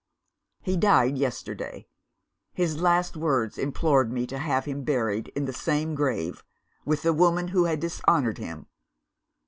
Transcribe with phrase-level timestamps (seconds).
[0.63, 1.85] "He died yesterday.
[2.53, 6.43] His last words implored me to have him buried in the same grave
[6.85, 8.65] with the woman who had dishonoured him.